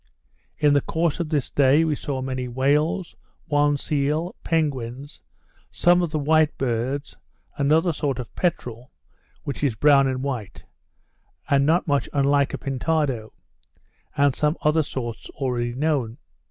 [0.57, 3.15] In the course of this day we saw many whales,
[3.45, 5.21] one seal, penguins,
[5.69, 7.15] some of the white birds,
[7.57, 8.89] another sort of peterel,
[9.43, 10.65] which is brown and white,
[11.51, 13.31] and not much unlike a pintado;
[14.17, 16.17] and some other sorts already known.